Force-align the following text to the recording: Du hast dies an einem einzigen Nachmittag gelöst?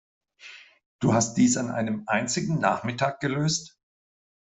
Du 0.99 1.13
hast 1.13 1.35
dies 1.37 1.57
an 1.57 1.69
einem 1.69 2.05
einzigen 2.07 2.57
Nachmittag 2.57 3.19
gelöst? 3.19 3.77